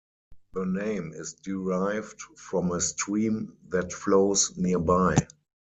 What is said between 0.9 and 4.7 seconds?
is derived from a stream that flows